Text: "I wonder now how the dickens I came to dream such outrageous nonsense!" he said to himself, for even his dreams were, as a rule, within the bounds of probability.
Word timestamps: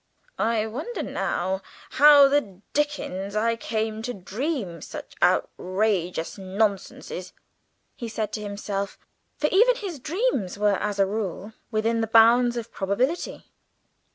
"I 0.39 0.65
wonder 0.65 1.03
now 1.03 1.61
how 1.91 2.27
the 2.27 2.59
dickens 2.73 3.35
I 3.35 3.55
came 3.55 4.01
to 4.01 4.15
dream 4.15 4.81
such 4.81 5.13
outrageous 5.21 6.39
nonsense!" 6.39 7.33
he 7.95 8.09
said 8.09 8.33
to 8.33 8.41
himself, 8.41 8.97
for 9.37 9.47
even 9.51 9.75
his 9.75 9.99
dreams 9.99 10.57
were, 10.57 10.73
as 10.77 10.97
a 10.97 11.05
rule, 11.05 11.53
within 11.69 12.01
the 12.01 12.07
bounds 12.07 12.57
of 12.57 12.71
probability. 12.71 13.45